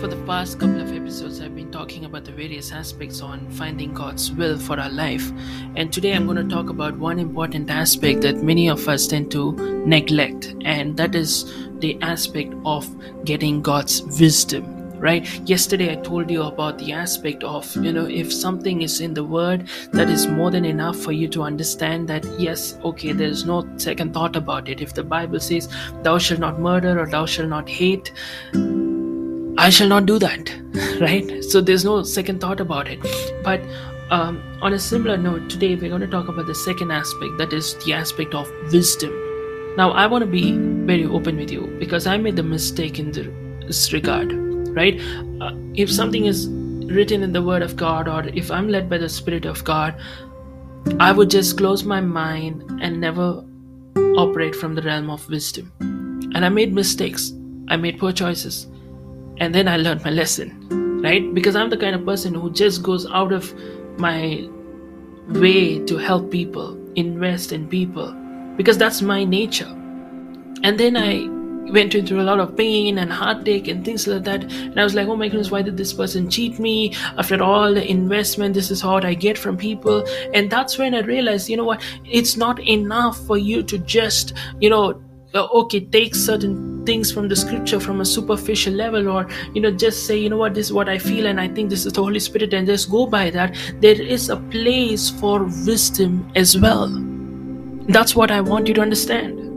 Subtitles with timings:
[0.00, 3.92] For the past couple of episodes, I've been talking about the various aspects on finding
[3.92, 5.32] God's will for our life.
[5.74, 9.32] And today I'm going to talk about one important aspect that many of us tend
[9.32, 9.52] to
[9.84, 12.88] neglect, and that is the aspect of
[13.24, 18.32] getting God's wisdom right yesterday i told you about the aspect of you know if
[18.32, 22.24] something is in the word that is more than enough for you to understand that
[22.36, 25.68] yes okay there's no second thought about it if the bible says
[26.02, 28.12] thou shalt not murder or thou shalt not hate
[29.58, 30.50] I shall not do that,
[31.00, 31.42] right?
[31.42, 33.00] So there's no second thought about it.
[33.42, 33.60] But
[34.08, 37.52] um, on a similar note, today we're going to talk about the second aspect that
[37.52, 39.10] is the aspect of wisdom.
[39.76, 40.52] Now, I want to be
[40.86, 44.32] very open with you because I made the mistake in this regard,
[44.76, 45.00] right?
[45.40, 48.98] Uh, if something is written in the Word of God or if I'm led by
[48.98, 50.00] the Spirit of God,
[51.00, 53.44] I would just close my mind and never
[54.16, 55.72] operate from the realm of wisdom.
[56.36, 57.32] And I made mistakes,
[57.66, 58.68] I made poor choices
[59.38, 61.32] and then I learned my lesson, right?
[61.34, 63.54] Because I'm the kind of person who just goes out of
[63.98, 64.48] my
[65.28, 68.12] way to help people, invest in people,
[68.56, 69.72] because that's my nature.
[70.62, 71.28] And then I
[71.70, 74.42] went through a lot of pain and heartache and things like that.
[74.44, 76.94] And I was like, oh my goodness, why did this person cheat me?
[77.16, 80.04] After all the investment, this is what I get from people.
[80.34, 81.82] And that's when I realized, you know what?
[82.04, 85.02] It's not enough for you to just, you know,
[85.34, 89.70] Uh, okay take certain things from the scripture from a superficial level or you know
[89.70, 91.92] just say you know what this is what i feel and i think this is
[91.92, 93.54] the holy spirit and just go by that.
[93.80, 96.88] There is a place for wisdom as well.
[97.88, 99.47] That's what i want you to understand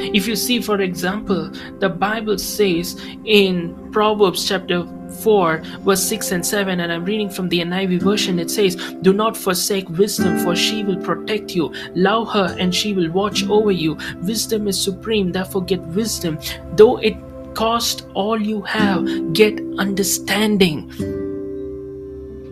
[0.00, 6.46] if you see for example the bible says in proverbs chapter 4, verse 6 and
[6.46, 8.38] 7, and I'm reading from the NIV version.
[8.38, 11.72] It says, Do not forsake wisdom, for she will protect you.
[11.94, 13.98] Love her, and she will watch over you.
[14.22, 16.38] Wisdom is supreme, therefore get wisdom.
[16.74, 17.16] Though it
[17.54, 20.88] cost all you have, get understanding.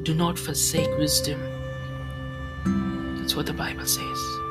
[0.03, 1.41] Do not forsake wisdom.
[3.19, 4.48] That's what the Bible says.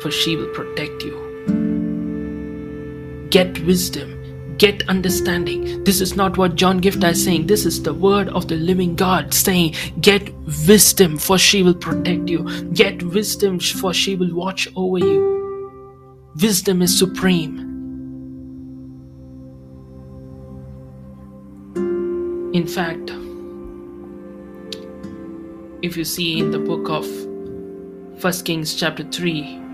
[0.00, 1.28] For she will protect you.
[3.30, 4.20] Get wisdom
[4.60, 5.82] get understanding.
[5.84, 7.46] This is not what John Giftah is saying.
[7.46, 10.34] This is the word of the living God saying, Get
[10.68, 12.44] wisdom, for she will protect you.
[12.74, 15.22] Get wisdom, for she will watch over you.
[16.42, 17.58] Wisdom is supreme.
[22.52, 23.10] In fact,
[25.80, 27.06] if you see in the book of
[28.20, 29.69] First Kings chapter 3,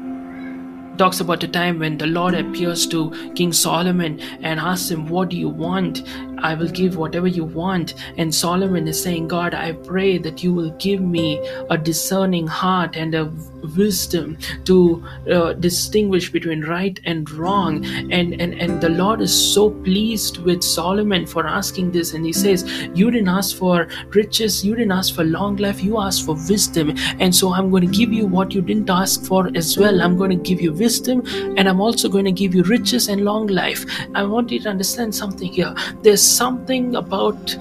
[0.96, 5.28] talks about a time when the Lord appears to King Solomon and asks him, What
[5.28, 6.02] do you want?
[6.38, 7.94] I will give whatever you want.
[8.16, 11.38] And Solomon is saying, God, I pray that you will give me
[11.70, 13.32] a discerning heart and a
[13.76, 17.84] wisdom to uh, distinguish between right and wrong.
[18.12, 22.14] And, and, and the Lord is so pleased with Solomon for asking this.
[22.14, 22.64] And he says,
[22.94, 26.94] You didn't ask for riches, you didn't ask for long life, you asked for wisdom.
[27.18, 30.02] And so I'm going to give you what you didn't ask for as well.
[30.02, 31.22] I'm going to give you wisdom
[31.56, 33.84] and I'm also going to give you riches and long life.
[34.14, 35.74] I want you to understand something here.
[36.02, 37.56] There's something about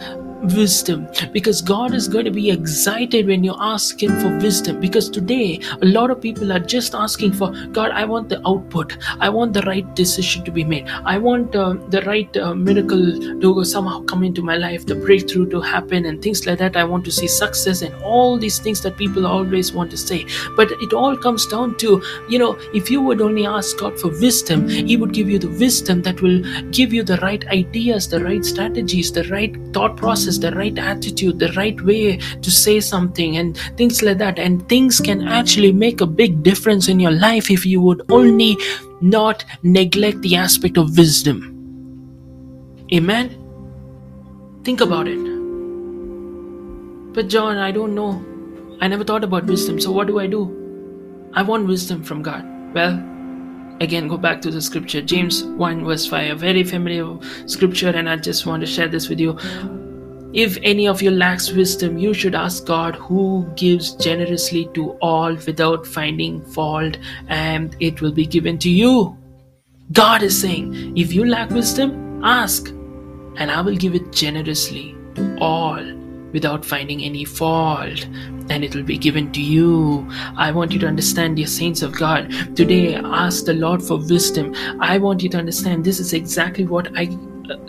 [0.45, 4.79] wisdom because God is going to be excited when you ask Him for wisdom.
[4.79, 8.97] Because today, a lot of people are just asking for God, I want the output,
[9.19, 13.39] I want the right decision to be made, I want uh, the right uh, miracle
[13.42, 16.77] to somehow come into my life, the breakthrough to happen, and things like that.
[16.77, 20.25] I want to see success and all these things that people always want to say.
[20.56, 24.09] But it all comes down to, you know, if you would only ask God for
[24.09, 28.24] wisdom, He would give you the wisdom that will give you the right ideas, the
[28.24, 33.37] right strategies, the right thought process the right attitude, the right way to say something,
[33.37, 34.39] and things like that.
[34.39, 38.57] And things can actually make a big difference in your life if you would only
[39.01, 41.51] not neglect the aspect of wisdom.
[42.93, 43.29] Amen?
[44.63, 45.19] Think about it.
[47.13, 48.23] But, John, I don't know.
[48.81, 50.51] I never thought about wisdom, so what do I do?
[51.33, 52.45] I want wisdom from God.
[52.73, 53.01] Well,
[53.81, 58.09] again go back to the scripture james 1 verse 5 a very familiar scripture and
[58.09, 59.37] i just want to share this with you
[60.43, 63.19] if any of you lacks wisdom you should ask god who
[63.55, 66.97] gives generously to all without finding fault
[67.27, 69.17] and it will be given to you
[69.93, 72.67] god is saying if you lack wisdom ask
[73.37, 75.95] and i will give it generously to all
[76.33, 78.05] without finding any fault
[78.49, 80.07] and it will be given to you.
[80.35, 82.29] I want you to understand, dear saints of God.
[82.55, 84.53] Today, ask the Lord for wisdom.
[84.79, 87.05] I want you to understand this is exactly what I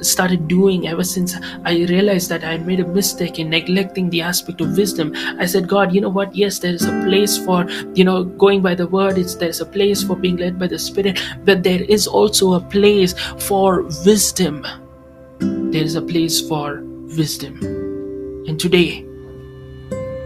[0.01, 4.61] started doing ever since I realized that I made a mistake in neglecting the aspect
[4.61, 5.13] of wisdom.
[5.39, 6.35] I said, God, you know what?
[6.35, 9.19] Yes, there is a place for, you know, going by the word.
[9.19, 12.61] It's there's a place for being led by the Spirit, but there is also a
[12.61, 14.67] place for wisdom.
[15.39, 16.83] There is a place for
[17.17, 17.61] wisdom.
[18.49, 19.05] And today,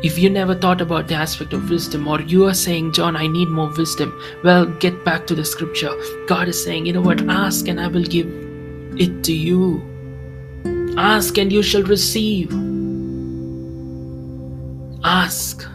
[0.03, 3.27] if you never thought about the aspect of wisdom, or you are saying, John, I
[3.27, 5.91] need more wisdom, well, get back to the scripture.
[6.27, 7.21] God is saying, you know what?
[7.29, 8.27] Ask and I will give
[9.01, 9.83] it to you.
[10.97, 12.53] Ask and you shall receive.
[15.03, 15.67] Ask.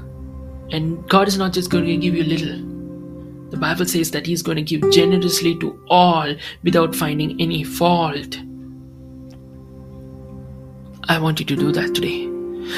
[0.72, 2.60] And God is not just going to give you little.
[3.50, 8.38] The Bible says that He's going to give generously to all without finding any fault.
[11.08, 12.35] I want you to do that today.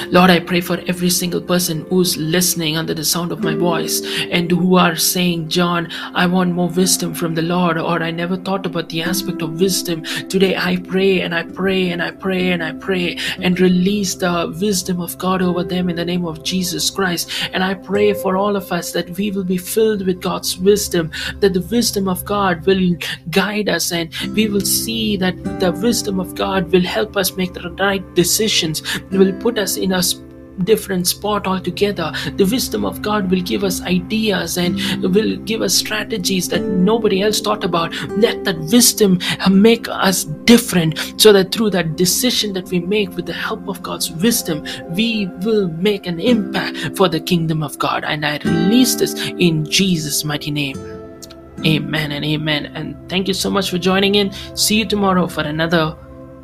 [0.09, 4.01] Lord, I pray for every single person who's listening under the sound of my voice
[4.31, 8.35] and who are saying, John, I want more wisdom from the Lord, or I never
[8.35, 10.03] thought about the aspect of wisdom.
[10.29, 14.53] Today I pray and I pray and I pray and I pray and release the
[14.59, 17.31] wisdom of God over them in the name of Jesus Christ.
[17.53, 21.11] And I pray for all of us that we will be filled with God's wisdom,
[21.39, 22.95] that the wisdom of God will
[23.29, 27.53] guide us and we will see that the wisdom of God will help us make
[27.53, 30.01] the right decisions, will put us in a
[30.63, 32.11] different spot altogether.
[32.35, 37.21] The wisdom of God will give us ideas and will give us strategies that nobody
[37.21, 37.93] else thought about.
[38.17, 39.19] Let that wisdom
[39.49, 43.83] make us different so that through that decision that we make with the help of
[43.83, 48.03] God's wisdom, we will make an impact for the kingdom of God.
[48.03, 50.77] And I release this in Jesus' mighty name.
[51.65, 52.67] Amen and amen.
[52.67, 54.31] And thank you so much for joining in.
[54.55, 55.97] See you tomorrow for another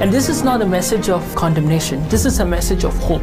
[0.00, 3.22] And this is not a message of condemnation, this is a message of hope.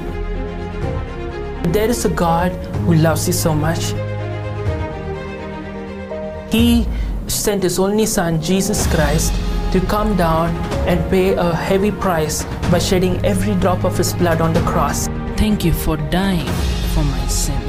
[1.73, 2.51] There is a God
[2.85, 3.93] who loves you so much.
[6.51, 6.87] He
[7.27, 9.33] sent His only Son, Jesus Christ,
[9.71, 10.55] to come down
[10.87, 15.07] and pay a heavy price by shedding every drop of His blood on the cross.
[15.37, 16.47] Thank you for dying
[16.93, 17.68] for my sins.